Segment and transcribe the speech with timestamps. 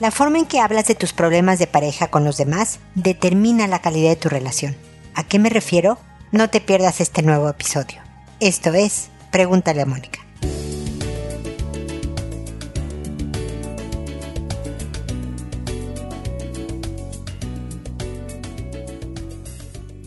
[0.00, 3.80] La forma en que hablas de tus problemas de pareja con los demás determina la
[3.82, 4.74] calidad de tu relación.
[5.14, 5.98] ¿A qué me refiero?
[6.32, 8.00] No te pierdas este nuevo episodio.
[8.40, 10.19] Esto es Pregúntale a Mónica.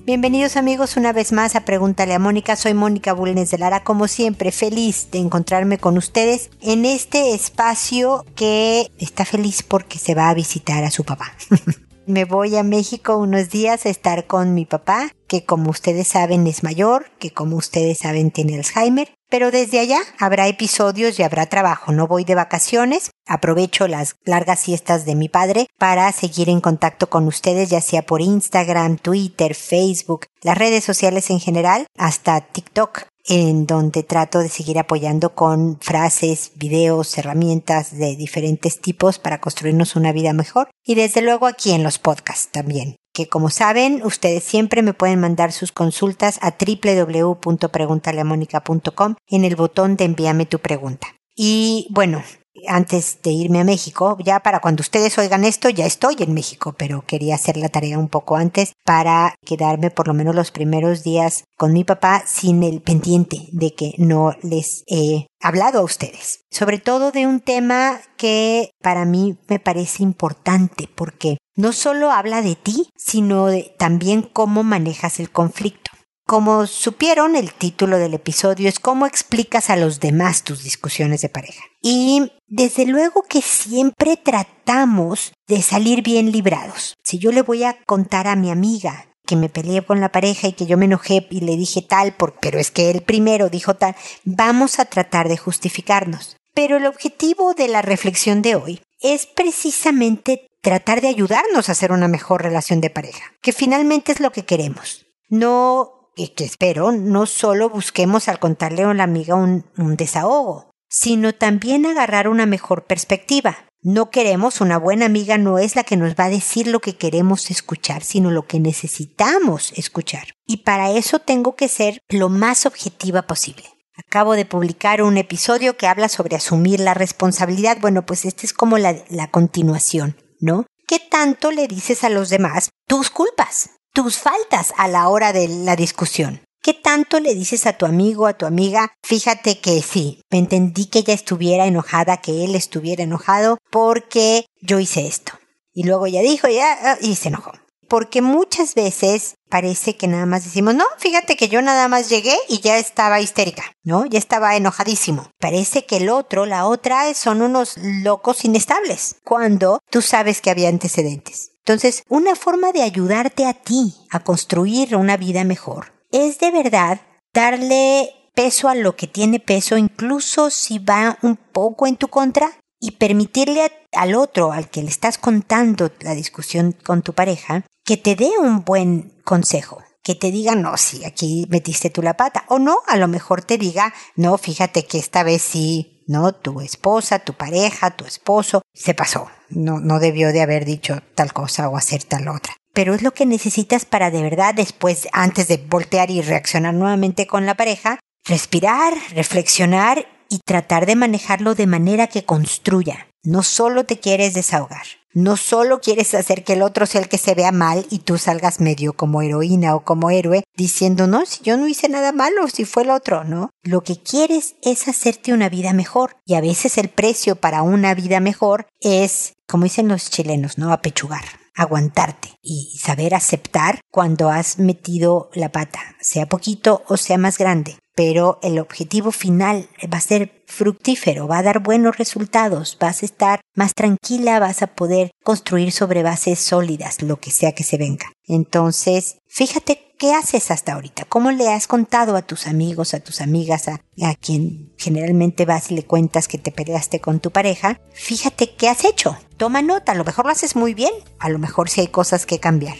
[0.06, 2.58] Bienvenidos amigos una vez más a Pregúntale a Mónica.
[2.58, 8.26] Soy Mónica Bulnes de Lara, como siempre, feliz de encontrarme con ustedes en este espacio
[8.36, 11.32] que está feliz porque se va a visitar a su papá.
[12.06, 16.48] Me voy a México unos días a estar con mi papá, que como ustedes saben
[16.48, 21.48] es mayor, que como ustedes saben tiene Alzheimer, pero desde allá habrá episodios y habrá
[21.48, 21.92] trabajo.
[21.92, 23.10] No voy de vacaciones.
[23.26, 28.04] Aprovecho las largas siestas de mi padre para seguir en contacto con ustedes, ya sea
[28.04, 34.50] por Instagram, Twitter, Facebook, las redes sociales en general, hasta TikTok en donde trato de
[34.50, 40.94] seguir apoyando con frases, videos, herramientas de diferentes tipos para construirnos una vida mejor y
[40.94, 45.52] desde luego aquí en los podcasts también que como saben, ustedes siempre me pueden mandar
[45.52, 51.08] sus consultas a www.preguntaleamónica.com en el botón de envíame tu pregunta.
[51.36, 52.22] Y bueno,
[52.68, 56.76] antes de irme a México, ya para cuando ustedes oigan esto, ya estoy en México,
[56.78, 61.04] pero quería hacer la tarea un poco antes para quedarme por lo menos los primeros
[61.04, 66.42] días con mi papá sin el pendiente de que no les he hablado a ustedes.
[66.52, 72.42] Sobre todo de un tema que para mí me parece importante porque no solo habla
[72.42, 75.92] de ti, sino también cómo manejas el conflicto.
[76.26, 81.28] Como supieron, el título del episodio es cómo explicas a los demás tus discusiones de
[81.28, 81.64] pareja.
[81.82, 86.94] Y desde luego que siempre tratamos de salir bien librados.
[87.04, 90.48] Si yo le voy a contar a mi amiga que me peleé con la pareja
[90.48, 93.50] y que yo me enojé y le dije tal, por, pero es que él primero
[93.50, 96.38] dijo tal, vamos a tratar de justificarnos.
[96.54, 101.92] Pero el objetivo de la reflexión de hoy es precisamente tratar de ayudarnos a hacer
[101.92, 105.06] una mejor relación de pareja, que finalmente es lo que queremos.
[105.30, 112.30] No espero no solo busquemos al contarle a la amiga un, desahogo, sino también agarrar
[112.30, 113.66] una mejor perspectiva.
[113.82, 116.96] No queremos, una buena amiga no es la que nos va a decir lo que
[116.96, 120.30] queremos escuchar, sino lo que necesitamos escuchar.
[120.48, 123.66] Y para eso tengo que ser lo más objetiva posible.
[123.96, 127.80] Acabo de publicar un episodio que habla sobre asumir la responsabilidad.
[127.82, 130.66] Bueno, pues este es como la continuación, ¿no?
[130.88, 133.70] ¿Qué tanto le dices a los demás tus culpas?
[133.94, 136.42] tus faltas a la hora de la discusión.
[136.62, 138.94] ¿Qué tanto le dices a tu amigo, a tu amiga?
[139.04, 144.80] Fíjate que sí, me entendí que ella estuviera enojada, que él estuviera enojado porque yo
[144.80, 145.34] hice esto.
[145.74, 147.52] Y luego ya dijo, ya, ah, y se enojó.
[147.94, 152.36] Porque muchas veces parece que nada más decimos, no, fíjate que yo nada más llegué
[152.50, 154.08] y ya estaba histérica, ¿no?
[154.08, 155.30] Ya estaba enojadísimo.
[155.40, 160.70] Parece que el otro, la otra, son unos locos inestables, cuando tú sabes que había
[160.70, 161.52] antecedentes.
[161.60, 167.00] Entonces, una forma de ayudarte a ti a construir una vida mejor es de verdad
[167.32, 172.54] darle peso a lo que tiene peso, incluso si va un poco en tu contra,
[172.80, 177.98] y permitirle al otro, al que le estás contando la discusión con tu pareja, que
[177.98, 182.44] te dé un buen consejo que te diga, no, sí, aquí metiste tú la pata.
[182.50, 186.60] O no, a lo mejor te diga, no, fíjate que esta vez sí, no, tu
[186.60, 189.30] esposa, tu pareja, tu esposo, se pasó.
[189.50, 192.56] No, no debió de haber dicho tal cosa o hacer tal otra.
[192.74, 197.26] Pero es lo que necesitas para de verdad después, antes de voltear y reaccionar nuevamente
[197.26, 203.08] con la pareja, respirar, reflexionar y tratar de manejarlo de manera que construya.
[203.24, 204.86] No solo te quieres desahogar.
[205.14, 208.18] No solo quieres hacer que el otro sea el que se vea mal y tú
[208.18, 212.48] salgas medio como heroína o como héroe diciendo, no, si yo no hice nada malo,
[212.48, 213.52] si fue el otro, ¿no?
[213.62, 217.94] Lo que quieres es hacerte una vida mejor y a veces el precio para una
[217.94, 220.74] vida mejor es, como dicen los chilenos, ¿no?
[220.74, 221.24] Apechugar
[221.56, 227.78] aguantarte y saber aceptar cuando has metido la pata, sea poquito o sea más grande
[227.96, 233.06] pero el objetivo final va a ser fructífero, va a dar buenos resultados, vas a
[233.06, 237.78] estar más tranquila, vas a poder construir sobre bases sólidas lo que sea que se
[237.78, 238.12] venga.
[238.26, 243.22] Entonces, fíjate qué haces hasta ahorita, cómo le has contado a tus amigos, a tus
[243.22, 247.80] amigas, a, a quien generalmente vas y le cuentas que te peleaste con tu pareja,
[247.94, 251.40] fíjate qué has hecho, toma nota, a lo mejor lo haces muy bien, a lo
[251.40, 252.78] mejor sí hay cosas que cambiar.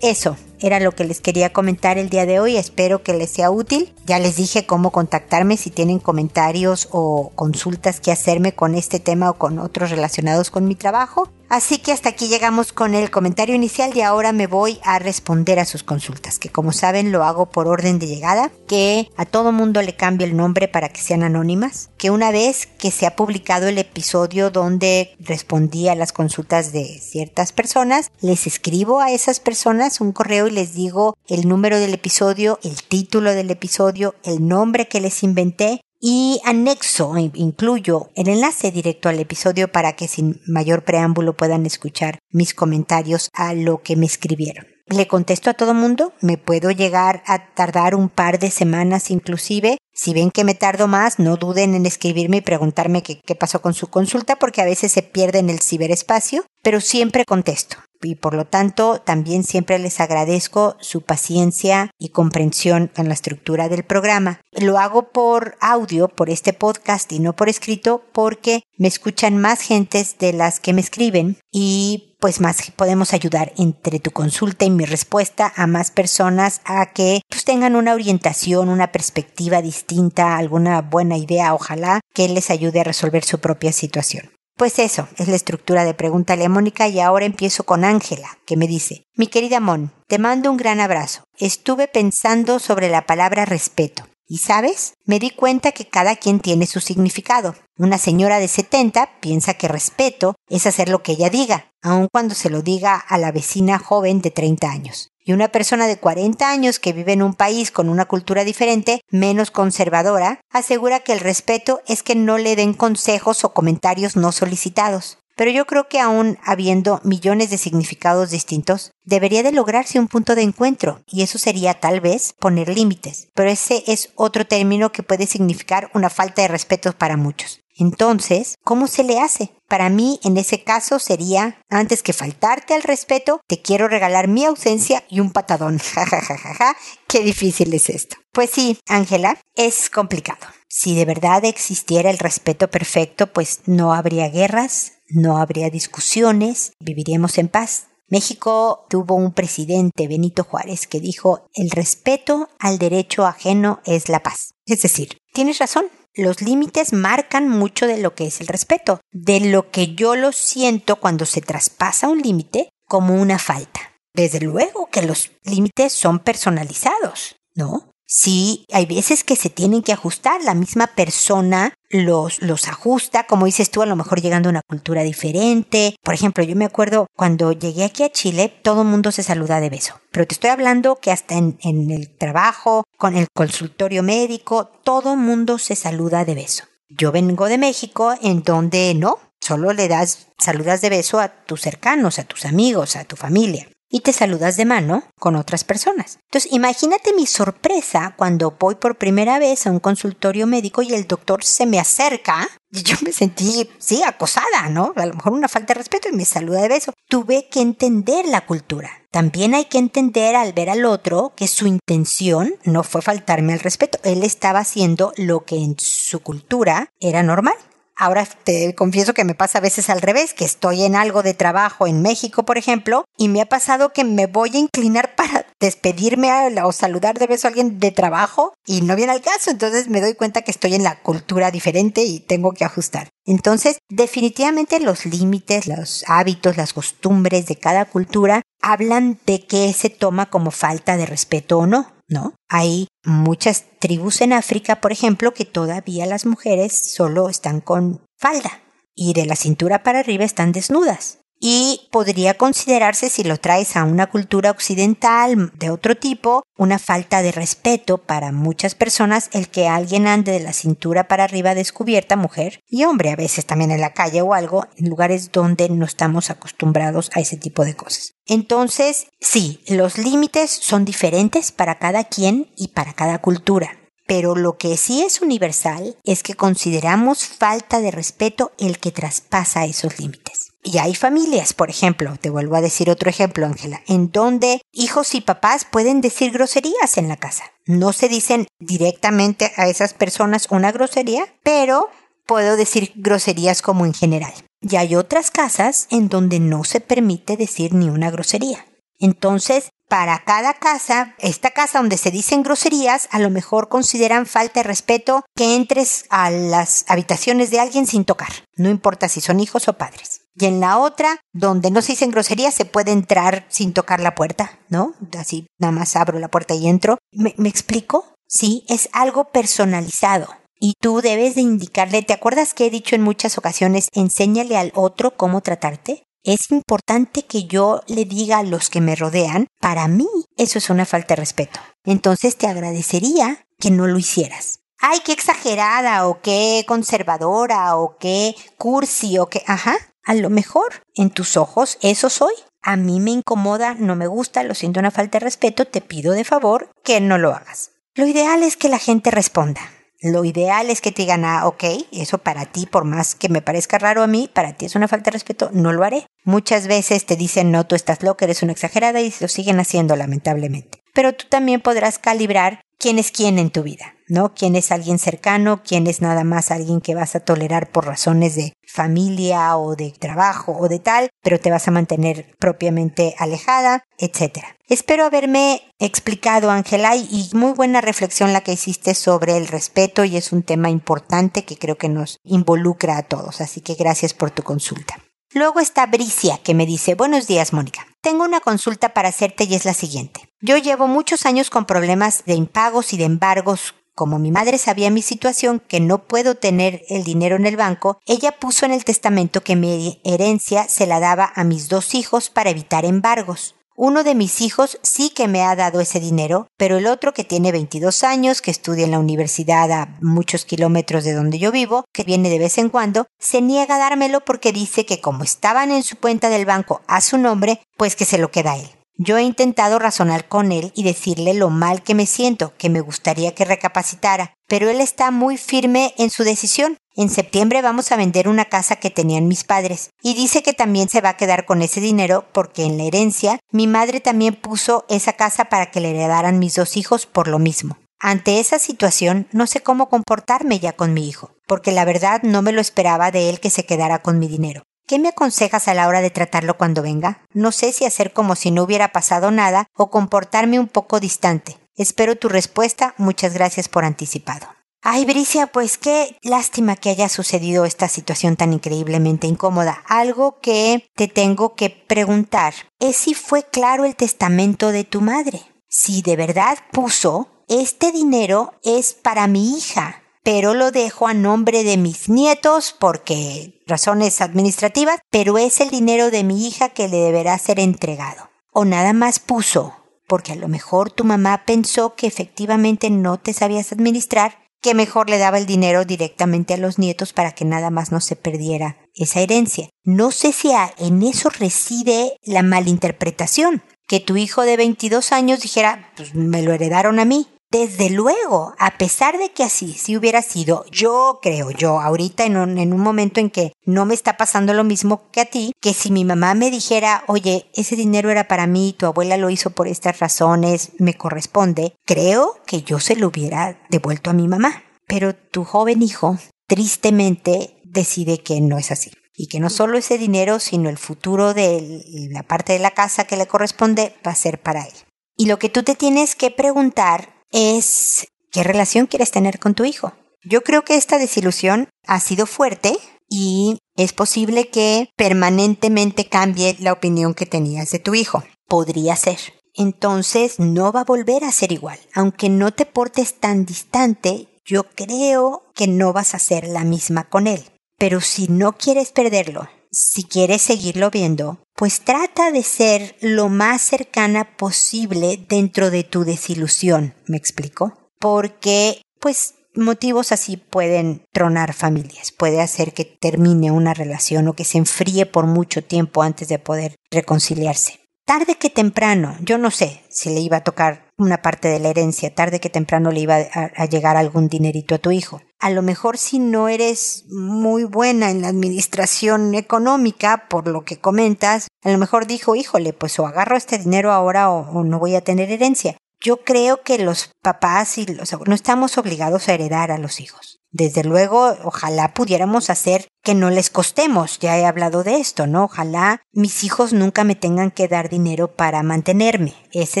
[0.00, 2.56] Eso, era lo que les quería comentar el día de hoy.
[2.56, 3.92] Espero que les sea útil.
[4.06, 9.30] Ya les dije cómo contactarme si tienen comentarios o consultas que hacerme con este tema
[9.30, 11.28] o con otros relacionados con mi trabajo.
[11.48, 15.60] Así que hasta aquí llegamos con el comentario inicial y ahora me voy a responder
[15.60, 19.52] a sus consultas, que como saben lo hago por orden de llegada, que a todo
[19.52, 23.14] mundo le cambio el nombre para que sean anónimas, que una vez que se ha
[23.14, 29.38] publicado el episodio donde respondí a las consultas de ciertas personas, les escribo a esas
[29.38, 34.46] personas un correo y les digo el número del episodio, el título del episodio, el
[34.46, 40.40] nombre que les inventé y anexo, incluyo el enlace directo al episodio para que sin
[40.46, 44.68] mayor preámbulo puedan escuchar mis comentarios a lo que me escribieron.
[44.86, 49.78] Le contesto a todo mundo, me puedo llegar a tardar un par de semanas inclusive.
[49.92, 53.60] Si ven que me tardo más, no duden en escribirme y preguntarme qué, qué pasó
[53.60, 58.16] con su consulta porque a veces se pierde en el ciberespacio, pero siempre contesto y
[58.16, 63.84] por lo tanto también siempre les agradezco su paciencia y comprensión en la estructura del
[63.84, 64.40] programa.
[64.52, 69.60] Lo hago por audio, por este podcast y no por escrito porque me escuchan más
[69.60, 74.70] gentes de las que me escriben y pues más podemos ayudar entre tu consulta y
[74.70, 80.80] mi respuesta a más personas a que pues tengan una orientación, una perspectiva distinta, alguna
[80.82, 84.30] buena idea, ojalá que les ayude a resolver su propia situación.
[84.56, 88.66] Pues eso, es la estructura de Pregúntale a y ahora empiezo con Ángela, que me
[88.66, 91.24] dice, mi querida Mon, te mando un gran abrazo.
[91.38, 94.08] Estuve pensando sobre la palabra respeto.
[94.26, 97.54] Y sabes, me di cuenta que cada quien tiene su significado.
[97.76, 102.34] Una señora de 70 piensa que respeto es hacer lo que ella diga, aun cuando
[102.34, 105.10] se lo diga a la vecina joven de 30 años.
[105.28, 109.00] Y una persona de 40 años que vive en un país con una cultura diferente,
[109.10, 114.30] menos conservadora, asegura que el respeto es que no le den consejos o comentarios no
[114.30, 115.18] solicitados.
[115.34, 120.36] Pero yo creo que aún habiendo millones de significados distintos, debería de lograrse un punto
[120.36, 123.26] de encuentro, y eso sería tal vez poner límites.
[123.34, 127.65] Pero ese es otro término que puede significar una falta de respeto para muchos.
[127.78, 129.52] Entonces, ¿cómo se le hace?
[129.68, 134.44] Para mí, en ese caso, sería, antes que faltarte al respeto, te quiero regalar mi
[134.44, 135.80] ausencia y un patadón.
[135.96, 136.76] Ja,
[137.06, 138.16] Qué difícil es esto.
[138.32, 140.46] Pues sí, Ángela, es complicado.
[140.68, 147.38] Si de verdad existiera el respeto perfecto, pues no habría guerras, no habría discusiones, viviríamos
[147.38, 147.86] en paz.
[148.08, 154.22] México tuvo un presidente, Benito Juárez, que dijo, el respeto al derecho ajeno es la
[154.22, 154.54] paz.
[154.64, 159.40] Es decir, tienes razón, los límites marcan mucho de lo que es el respeto, de
[159.40, 163.80] lo que yo lo siento cuando se traspasa un límite como una falta.
[164.14, 167.92] Desde luego que los límites son personalizados, ¿no?
[168.08, 173.46] Sí, hay veces que se tienen que ajustar, la misma persona los, los ajusta, como
[173.46, 175.96] dices tú, a lo mejor llegando a una cultura diferente.
[176.04, 179.60] Por ejemplo, yo me acuerdo cuando llegué aquí a Chile, todo el mundo se saluda
[179.60, 180.00] de beso.
[180.12, 185.14] Pero te estoy hablando que hasta en, en el trabajo, con el consultorio médico, todo
[185.14, 186.64] el mundo se saluda de beso.
[186.88, 191.60] Yo vengo de México en donde no, solo le das saludas de beso a tus
[191.60, 196.18] cercanos, a tus amigos, a tu familia y te saludas de mano con otras personas.
[196.24, 201.06] Entonces, imagínate mi sorpresa cuando voy por primera vez a un consultorio médico y el
[201.06, 204.92] doctor se me acerca y yo me sentí, sí, acosada, ¿no?
[204.96, 206.92] A lo mejor una falta de respeto y me saluda de beso.
[207.08, 208.90] Tuve que entender la cultura.
[209.10, 213.60] También hay que entender al ver al otro que su intención no fue faltarme al
[213.60, 213.98] respeto.
[214.02, 217.54] Él estaba haciendo lo que en su cultura era normal.
[217.96, 221.32] Ahora te confieso que me pasa a veces al revés, que estoy en algo de
[221.32, 225.46] trabajo en México, por ejemplo, y me ha pasado que me voy a inclinar para
[225.60, 226.30] despedirme
[226.62, 230.02] o saludar de beso a alguien de trabajo y no viene al caso, entonces me
[230.02, 233.08] doy cuenta que estoy en la cultura diferente y tengo que ajustar.
[233.26, 239.90] Entonces, definitivamente los límites, los hábitos, las costumbres de cada cultura hablan de qué se
[239.90, 241.92] toma como falta de respeto o no.
[242.08, 242.34] ¿no?
[242.48, 248.62] Hay muchas tribus en África, por ejemplo, que todavía las mujeres solo están con falda
[248.94, 253.84] y de la cintura para arriba están desnudas y podría considerarse, si lo traes a
[253.84, 259.68] una cultura occidental de otro tipo, una falta de respeto para muchas personas el que
[259.68, 263.80] alguien ande de la cintura para arriba descubierta, mujer y hombre, a veces también en
[263.80, 268.14] la calle o algo, en lugares donde no estamos acostumbrados a ese tipo de cosas.
[268.26, 273.78] Entonces, sí, los límites son diferentes para cada quien y para cada cultura.
[274.06, 279.64] Pero lo que sí es universal es que consideramos falta de respeto el que traspasa
[279.64, 280.52] esos límites.
[280.66, 285.14] Y hay familias, por ejemplo, te vuelvo a decir otro ejemplo, Ángela, en donde hijos
[285.14, 287.44] y papás pueden decir groserías en la casa.
[287.66, 291.88] No se dicen directamente a esas personas una grosería, pero
[292.26, 294.34] puedo decir groserías como en general.
[294.60, 298.66] Y hay otras casas en donde no se permite decir ni una grosería.
[298.98, 304.60] Entonces, para cada casa, esta casa donde se dicen groserías, a lo mejor consideran falta
[304.60, 309.38] de respeto que entres a las habitaciones de alguien sin tocar, no importa si son
[309.38, 310.15] hijos o padres.
[310.38, 314.14] Y en la otra, donde no se dicen groserías, se puede entrar sin tocar la
[314.14, 314.94] puerta, ¿no?
[315.18, 316.98] Así nada más abro la puerta y entro.
[317.10, 318.04] ¿Me, me explico?
[318.28, 320.28] Sí, es algo personalizado.
[320.58, 324.72] Y tú debes de indicarle, ¿te acuerdas que he dicho en muchas ocasiones, enséñale al
[324.74, 326.02] otro cómo tratarte?
[326.22, 330.70] Es importante que yo le diga a los que me rodean, para mí eso es
[330.70, 331.60] una falta de respeto.
[331.84, 334.60] Entonces te agradecería que no lo hicieras.
[334.78, 339.42] Ay, qué exagerada o qué conservadora o qué cursi o qué...
[339.46, 342.32] Ajá, a lo mejor en tus ojos eso soy.
[342.62, 346.12] A mí me incomoda, no me gusta, lo siento una falta de respeto, te pido
[346.12, 347.72] de favor que no lo hagas.
[347.94, 349.60] Lo ideal es que la gente responda.
[350.00, 353.42] Lo ideal es que te digan, ah, ok, eso para ti, por más que me
[353.42, 356.06] parezca raro a mí, para ti es una falta de respeto, no lo haré.
[356.22, 359.96] Muchas veces te dicen, no, tú estás loca, eres una exagerada y lo siguen haciendo,
[359.96, 360.82] lamentablemente.
[360.92, 364.34] Pero tú también podrás calibrar quién es quién en tu vida, ¿no?
[364.34, 368.36] Quién es alguien cercano, quién es nada más alguien que vas a tolerar por razones
[368.36, 373.84] de familia o de trabajo o de tal, pero te vas a mantener propiamente alejada,
[373.98, 374.38] etc.
[374.68, 380.16] Espero haberme explicado, Ángela, y muy buena reflexión la que hiciste sobre el respeto y
[380.16, 384.30] es un tema importante que creo que nos involucra a todos, así que gracias por
[384.30, 384.96] tu consulta.
[385.32, 387.86] Luego está Bricia, que me dice, buenos días, Mónica.
[388.00, 390.28] Tengo una consulta para hacerte y es la siguiente.
[390.40, 393.74] Yo llevo muchos años con problemas de impagos y de embargos.
[393.96, 397.98] Como mi madre sabía mi situación, que no puedo tener el dinero en el banco,
[398.04, 402.28] ella puso en el testamento que mi herencia se la daba a mis dos hijos
[402.28, 403.54] para evitar embargos.
[403.74, 407.24] Uno de mis hijos sí que me ha dado ese dinero, pero el otro que
[407.24, 411.86] tiene 22 años, que estudia en la universidad a muchos kilómetros de donde yo vivo,
[411.90, 415.70] que viene de vez en cuando, se niega a dármelo porque dice que como estaban
[415.70, 418.75] en su cuenta del banco a su nombre, pues que se lo queda él.
[418.98, 422.80] Yo he intentado razonar con él y decirle lo mal que me siento, que me
[422.80, 426.78] gustaría que recapacitara, pero él está muy firme en su decisión.
[426.94, 430.88] En septiembre vamos a vender una casa que tenían mis padres y dice que también
[430.88, 434.86] se va a quedar con ese dinero porque en la herencia mi madre también puso
[434.88, 437.76] esa casa para que le heredaran mis dos hijos por lo mismo.
[438.00, 442.40] Ante esa situación no sé cómo comportarme ya con mi hijo, porque la verdad no
[442.40, 444.62] me lo esperaba de él que se quedara con mi dinero.
[444.86, 447.26] ¿Qué me aconsejas a la hora de tratarlo cuando venga?
[447.32, 451.58] No sé si hacer como si no hubiera pasado nada o comportarme un poco distante.
[451.74, 452.94] Espero tu respuesta.
[452.96, 454.46] Muchas gracias por anticipado.
[454.82, 459.82] Ay, Bricia, pues qué lástima que haya sucedido esta situación tan increíblemente incómoda.
[459.88, 465.42] Algo que te tengo que preguntar es si fue claro el testamento de tu madre.
[465.68, 471.62] Si de verdad puso, este dinero es para mi hija pero lo dejo a nombre
[471.62, 476.98] de mis nietos porque razones administrativas, pero es el dinero de mi hija que le
[476.98, 478.30] deberá ser entregado.
[478.52, 483.32] O nada más puso, porque a lo mejor tu mamá pensó que efectivamente no te
[483.32, 487.70] sabías administrar, que mejor le daba el dinero directamente a los nietos para que nada
[487.70, 489.68] más no se perdiera esa herencia.
[489.84, 495.92] No sé si en eso reside la malinterpretación, que tu hijo de 22 años dijera,
[495.96, 500.20] pues me lo heredaron a mí, desde luego, a pesar de que así si hubiera
[500.20, 504.18] sido, yo creo yo, ahorita en un, en un momento en que no me está
[504.18, 508.10] pasando lo mismo que a ti, que si mi mamá me dijera, oye, ese dinero
[508.10, 512.78] era para mí, tu abuela lo hizo por estas razones, me corresponde, creo que yo
[512.78, 514.62] se lo hubiera devuelto a mi mamá.
[514.86, 519.96] Pero tu joven hijo, tristemente, decide que no es así y que no solo ese
[519.96, 524.14] dinero, sino el futuro de la parte de la casa que le corresponde va a
[524.14, 524.74] ser para él.
[525.16, 529.64] Y lo que tú te tienes que preguntar es qué relación quieres tener con tu
[529.64, 529.92] hijo.
[530.22, 532.76] Yo creo que esta desilusión ha sido fuerte
[533.08, 538.24] y es posible que permanentemente cambie la opinión que tenías de tu hijo.
[538.48, 539.18] Podría ser.
[539.54, 541.78] Entonces no va a volver a ser igual.
[541.94, 547.08] Aunque no te portes tan distante, yo creo que no vas a ser la misma
[547.08, 547.44] con él.
[547.78, 553.62] Pero si no quieres perderlo, si quieres seguirlo viendo, pues trata de ser lo más
[553.62, 557.72] cercana posible dentro de tu desilusión, ¿me explico?
[557.98, 564.44] Porque, pues, motivos así pueden tronar familias, puede hacer que termine una relación o que
[564.44, 567.80] se enfríe por mucho tiempo antes de poder reconciliarse.
[568.04, 571.70] Tarde que temprano, yo no sé si le iba a tocar una parte de la
[571.70, 575.50] herencia, tarde que temprano le iba a, a llegar algún dinerito a tu hijo a
[575.50, 581.48] lo mejor si no eres muy buena en la administración económica, por lo que comentas,
[581.62, 585.02] a lo mejor dijo, híjole, pues o agarro este dinero ahora o, no voy a
[585.02, 585.76] tener herencia.
[586.00, 590.38] Yo creo que los papás y los no estamos obligados a heredar a los hijos.
[590.50, 595.44] Desde luego, ojalá pudiéramos hacer que no les costemos, ya he hablado de esto, ¿no?
[595.44, 599.32] Ojalá mis hijos nunca me tengan que dar dinero para mantenerme.
[599.52, 599.80] Esa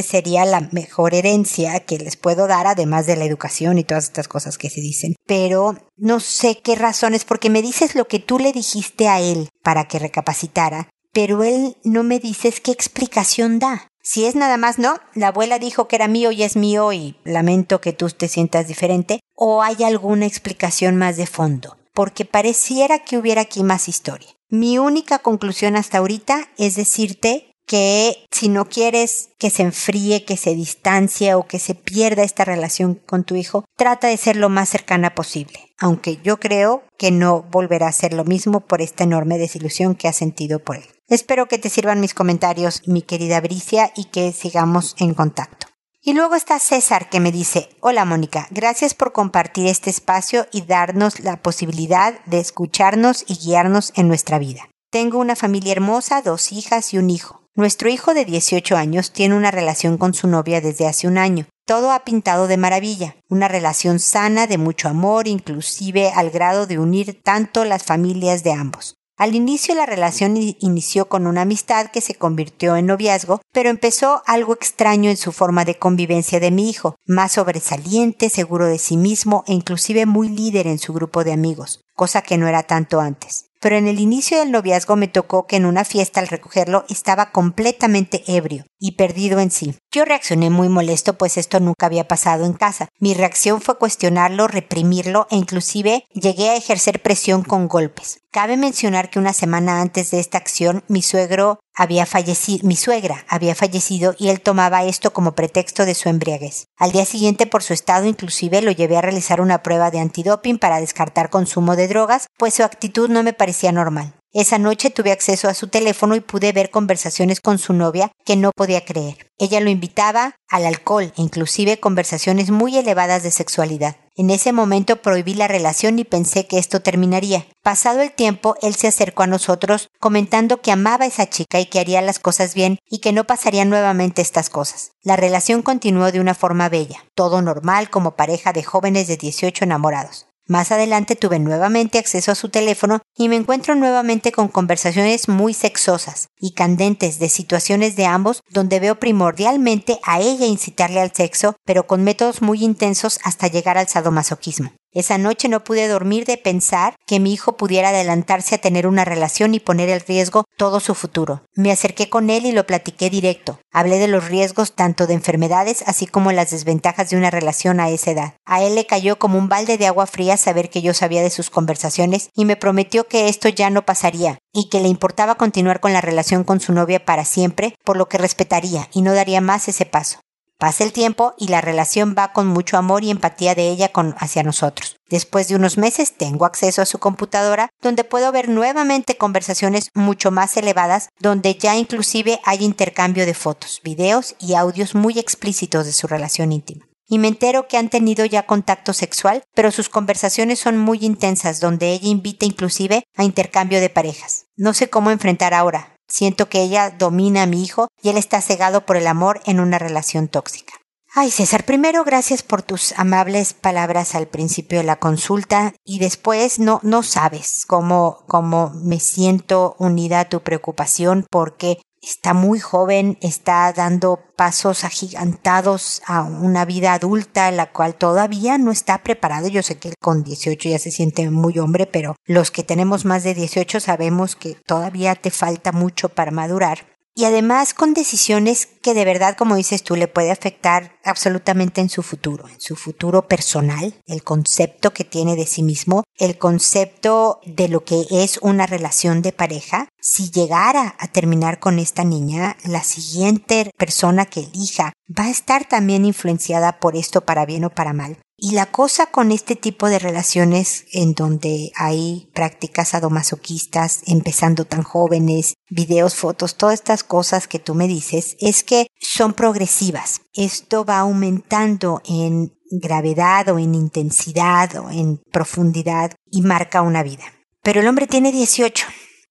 [0.00, 4.28] sería la mejor herencia que les puedo dar, además de la educación y todas estas
[4.28, 5.16] cosas que se dicen.
[5.26, 9.48] Pero no sé qué razones, porque me dices lo que tú le dijiste a él
[9.60, 13.88] para que recapacitara, pero él no me dices qué explicación da.
[14.04, 17.16] Si es nada más no, la abuela dijo que era mío y es mío y
[17.24, 22.98] lamento que tú te sientas diferente, o hay alguna explicación más de fondo porque pareciera
[23.00, 24.28] que hubiera aquí más historia.
[24.50, 30.36] Mi única conclusión hasta ahorita es decirte que si no quieres que se enfríe, que
[30.36, 34.50] se distancie o que se pierda esta relación con tu hijo, trata de ser lo
[34.50, 39.04] más cercana posible, aunque yo creo que no volverá a ser lo mismo por esta
[39.04, 40.84] enorme desilusión que has sentido por él.
[41.08, 45.66] Espero que te sirvan mis comentarios, mi querida Bricia, y que sigamos en contacto.
[46.08, 50.62] Y luego está César que me dice, hola Mónica, gracias por compartir este espacio y
[50.62, 54.70] darnos la posibilidad de escucharnos y guiarnos en nuestra vida.
[54.92, 57.42] Tengo una familia hermosa, dos hijas y un hijo.
[57.56, 61.46] Nuestro hijo de 18 años tiene una relación con su novia desde hace un año.
[61.66, 66.78] Todo ha pintado de maravilla, una relación sana de mucho amor, inclusive al grado de
[66.78, 68.95] unir tanto las familias de ambos.
[69.18, 74.22] Al inicio la relación inició con una amistad que se convirtió en noviazgo, pero empezó
[74.26, 78.98] algo extraño en su forma de convivencia de mi hijo, más sobresaliente, seguro de sí
[78.98, 83.00] mismo e inclusive muy líder en su grupo de amigos, cosa que no era tanto
[83.00, 86.84] antes pero en el inicio del noviazgo me tocó que en una fiesta al recogerlo
[86.88, 89.74] estaba completamente ebrio y perdido en sí.
[89.90, 92.88] Yo reaccioné muy molesto pues esto nunca había pasado en casa.
[93.00, 98.20] Mi reacción fue cuestionarlo, reprimirlo e inclusive llegué a ejercer presión con golpes.
[98.36, 103.24] Cabe mencionar que una semana antes de esta acción mi suegro había fallecido, mi suegra
[103.30, 106.66] había fallecido y él tomaba esto como pretexto de su embriaguez.
[106.76, 110.58] Al día siguiente por su estado inclusive lo llevé a realizar una prueba de antidoping
[110.58, 114.12] para descartar consumo de drogas, pues su actitud no me parecía normal.
[114.38, 118.36] Esa noche tuve acceso a su teléfono y pude ver conversaciones con su novia que
[118.36, 119.30] no podía creer.
[119.38, 123.96] Ella lo invitaba al alcohol e inclusive conversaciones muy elevadas de sexualidad.
[124.14, 127.46] En ese momento prohibí la relación y pensé que esto terminaría.
[127.62, 131.64] Pasado el tiempo, él se acercó a nosotros comentando que amaba a esa chica y
[131.64, 134.92] que haría las cosas bien y que no pasarían nuevamente estas cosas.
[135.02, 139.64] La relación continuó de una forma bella, todo normal como pareja de jóvenes de 18
[139.64, 140.25] enamorados.
[140.48, 145.54] Más adelante tuve nuevamente acceso a su teléfono y me encuentro nuevamente con conversaciones muy
[145.54, 151.56] sexosas y candentes de situaciones de ambos donde veo primordialmente a ella incitarle al sexo,
[151.64, 154.72] pero con métodos muy intensos hasta llegar al sadomasoquismo.
[154.96, 159.04] Esa noche no pude dormir de pensar que mi hijo pudiera adelantarse a tener una
[159.04, 161.42] relación y poner en riesgo todo su futuro.
[161.54, 163.60] Me acerqué con él y lo platiqué directo.
[163.70, 167.90] Hablé de los riesgos tanto de enfermedades así como las desventajas de una relación a
[167.90, 168.34] esa edad.
[168.46, 171.28] A él le cayó como un balde de agua fría saber que yo sabía de
[171.28, 175.80] sus conversaciones y me prometió que esto ya no pasaría y que le importaba continuar
[175.80, 179.42] con la relación con su novia para siempre, por lo que respetaría y no daría
[179.42, 180.20] más ese paso.
[180.58, 184.14] Pasa el tiempo y la relación va con mucho amor y empatía de ella con,
[184.18, 184.96] hacia nosotros.
[185.10, 190.30] Después de unos meses tengo acceso a su computadora donde puedo ver nuevamente conversaciones mucho
[190.30, 195.92] más elevadas donde ya inclusive hay intercambio de fotos, videos y audios muy explícitos de
[195.92, 196.86] su relación íntima.
[197.06, 201.60] Y me entero que han tenido ya contacto sexual, pero sus conversaciones son muy intensas
[201.60, 204.46] donde ella invita inclusive a intercambio de parejas.
[204.56, 208.40] No sé cómo enfrentar ahora, Siento que ella domina a mi hijo y él está
[208.40, 210.74] cegado por el amor en una relación tóxica.
[211.18, 216.58] Ay, César, primero gracias por tus amables palabras al principio de la consulta y después
[216.58, 223.18] no, no sabes cómo, cómo me siento unida a tu preocupación porque está muy joven,
[223.20, 229.48] está dando pasos agigantados a una vida adulta, la cual todavía no está preparado.
[229.48, 233.24] Yo sé que con 18 ya se siente muy hombre, pero los que tenemos más
[233.24, 238.92] de 18 sabemos que todavía te falta mucho para madurar y además con decisiones que
[238.92, 243.26] de verdad, como dices tú, le puede afectar absolutamente en su futuro, en su futuro
[243.26, 248.66] personal, el concepto que tiene de sí mismo, el concepto de lo que es una
[248.66, 249.88] relación de pareja.
[249.98, 255.66] Si llegara a terminar con esta niña, la siguiente persona que elija va a estar
[255.66, 258.18] también influenciada por esto para bien o para mal.
[258.38, 264.82] Y la cosa con este tipo de relaciones en donde hay prácticas adomasoquistas, empezando tan
[264.82, 270.20] jóvenes, videos, fotos, todas estas cosas que tú me dices, es que son progresivas.
[270.34, 277.24] Esto va aumentando en gravedad o en intensidad o en profundidad y marca una vida.
[277.62, 278.86] Pero el hombre tiene 18.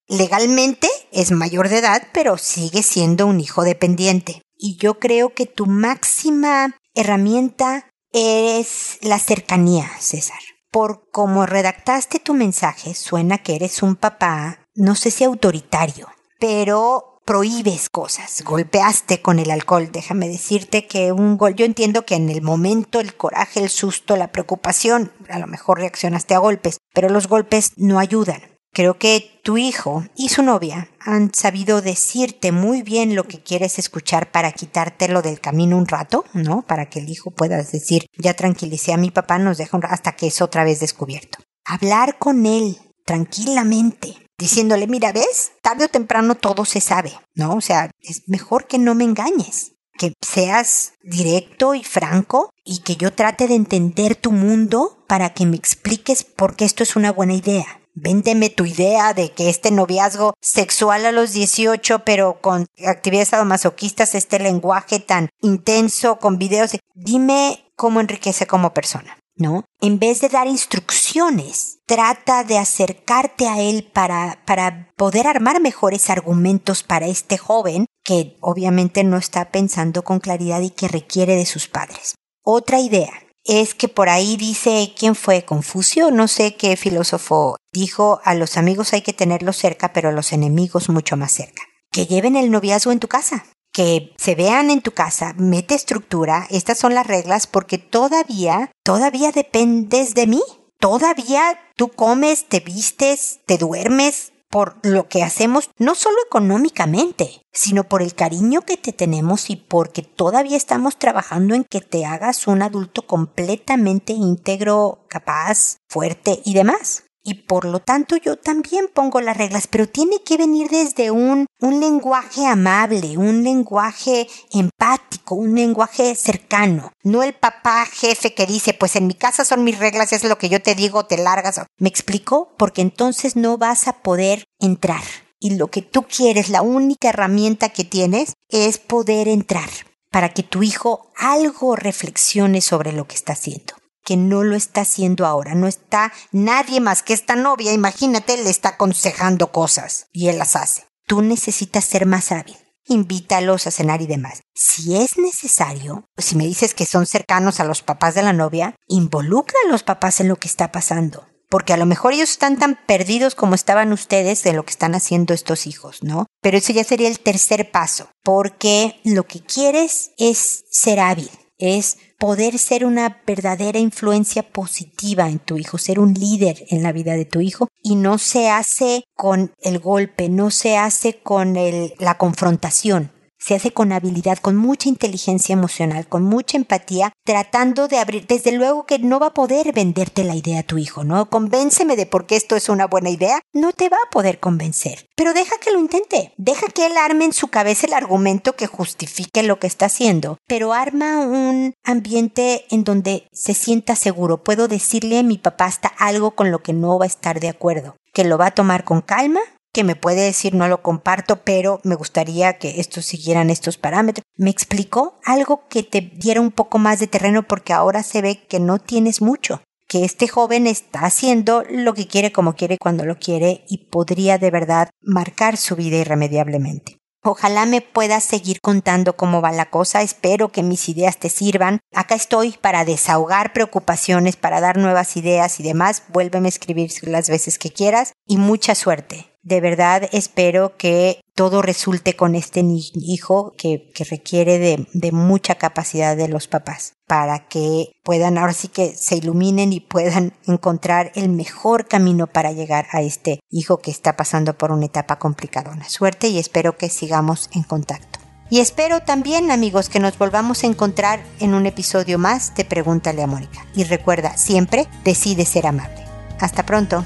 [0.07, 4.41] Legalmente es mayor de edad, pero sigue siendo un hijo dependiente.
[4.57, 10.39] Y yo creo que tu máxima herramienta es la cercanía, César.
[10.71, 17.21] por cómo redactaste tu mensaje, suena que eres un papá, no sé si autoritario, pero
[17.25, 19.89] prohíbes cosas, golpeaste con el alcohol.
[19.91, 24.15] Déjame decirte que un gol, yo entiendo que en el momento el coraje, el susto,
[24.15, 28.41] la preocupación, a lo mejor reaccionaste a golpes, pero los golpes no ayudan.
[28.75, 33.79] Creo que tu hijo y su novia han sabido decirte muy bien lo que quieres
[33.79, 36.61] escuchar para quitártelo del camino un rato, ¿no?
[36.63, 40.17] Para que el hijo pueda decir, ya tranquilicé a mi papá, nos deja un hasta
[40.17, 41.37] que es otra vez descubierto.
[41.63, 47.55] Hablar con él tranquilamente, diciéndole, mira, ves, tarde o temprano todo se sabe, ¿no?
[47.55, 52.97] O sea, es mejor que no me engañes, que seas directo y franco y que
[52.97, 57.13] yo trate de entender tu mundo para que me expliques por qué esto es una
[57.13, 57.79] buena idea.
[57.95, 64.15] Véndeme tu idea de que este noviazgo sexual a los 18, pero con actividades sadomasoquistas,
[64.15, 66.77] este lenguaje tan intenso, con videos.
[66.93, 69.63] Dime cómo enriquece como persona, ¿no?
[69.79, 76.09] En vez de dar instrucciones, trata de acercarte a él para, para poder armar mejores
[76.09, 81.45] argumentos para este joven que obviamente no está pensando con claridad y que requiere de
[81.45, 82.15] sus padres.
[82.43, 83.13] Otra idea,
[83.45, 88.57] es que por ahí dice quién fue Confucio, no sé qué filósofo dijo a los
[88.57, 91.61] amigos hay que tenerlos cerca, pero a los enemigos mucho más cerca.
[91.91, 96.47] Que lleven el noviazgo en tu casa, que se vean en tu casa, mete estructura,
[96.49, 100.41] estas son las reglas porque todavía, todavía dependes de mí.
[100.79, 107.83] Todavía tú comes, te vistes, te duermes, por lo que hacemos, no solo económicamente, sino
[107.83, 112.47] por el cariño que te tenemos y porque todavía estamos trabajando en que te hagas
[112.47, 119.19] un adulto completamente íntegro, capaz, fuerte y demás y por lo tanto yo también pongo
[119.19, 125.55] las reglas, pero tiene que venir desde un, un lenguaje amable, un lenguaje empático, un
[125.55, 130.13] lenguaje cercano, no el papá jefe que dice, pues en mi casa son mis reglas,
[130.13, 131.59] es lo que yo te digo, te largas.
[131.79, 132.53] ¿Me explico?
[132.57, 135.03] Porque entonces no vas a poder entrar.
[135.39, 139.69] Y lo que tú quieres, la única herramienta que tienes es poder entrar
[140.11, 143.73] para que tu hijo algo reflexione sobre lo que está haciendo
[144.05, 145.55] que no lo está haciendo ahora.
[145.55, 150.55] No está nadie más que esta novia, imagínate, le está aconsejando cosas y él las
[150.55, 150.85] hace.
[151.07, 152.55] Tú necesitas ser más hábil.
[152.87, 154.43] Invítalos a cenar y demás.
[154.53, 158.75] Si es necesario, si me dices que son cercanos a los papás de la novia,
[158.87, 161.27] involucra a los papás en lo que está pasando.
[161.49, 164.93] Porque a lo mejor ellos están tan perdidos como estaban ustedes de lo que están
[164.93, 166.27] haciendo estos hijos, ¿no?
[166.41, 171.97] Pero eso ya sería el tercer paso, porque lo que quieres es ser hábil, es
[172.25, 177.13] poder ser una verdadera influencia positiva en tu hijo, ser un líder en la vida
[177.13, 181.53] de tu hijo y no se hace con el golpe, no se hace con
[181.99, 187.97] la confrontación, se hace con habilidad, con mucha inteligencia emocional, con mucha empatía, tratando de
[187.97, 191.29] abrir, desde luego que no va a poder venderte la idea a tu hijo, ¿no?
[191.29, 195.07] Convénceme de por qué esto es una buena idea, no te va a poder convencer,
[195.15, 198.67] pero deja que lo intente, deja que él arme en su cabeza el argumento que
[198.67, 204.67] justifique lo que está haciendo, pero arma un ambiente en donde se sienta seguro, puedo
[204.67, 207.95] decirle a mi papá hasta algo con lo que no va a estar de acuerdo,
[208.13, 209.41] que lo va a tomar con calma,
[209.75, 214.23] que me puede decir no lo comparto, pero me gustaría que estos siguieran estos parámetros.
[214.37, 215.19] ¿Me explicó?
[215.25, 218.79] Algo que te diera un poco más de terreno porque ahora se ve que no
[218.79, 223.65] tienes mucho que este joven está haciendo lo que quiere como quiere cuando lo quiere
[223.67, 226.97] y podría de verdad marcar su vida irremediablemente.
[227.21, 231.81] Ojalá me puedas seguir contando cómo va la cosa, espero que mis ideas te sirvan.
[231.93, 236.03] Acá estoy para desahogar preocupaciones, para dar nuevas ideas y demás.
[236.13, 239.34] Vuélveme a escribir las veces que quieras y mucha suerte.
[239.45, 242.63] De verdad espero que todo resulte con este
[242.95, 248.69] hijo que, requiere de, de, mucha capacidad de los papás para que puedan ahora sí
[248.69, 253.91] que se iluminen y puedan encontrar el mejor camino para llegar a este hijo que
[253.91, 255.87] está pasando por una etapa complicadona.
[255.89, 258.17] Suerte y espero que sigamos en contacto.
[258.49, 263.21] Y espero también, amigos, que nos volvamos a encontrar en un episodio más de Pregúntale
[263.21, 263.63] a Mónica.
[263.75, 266.03] Y recuerda, siempre decide ser amable.
[266.39, 267.05] Hasta pronto.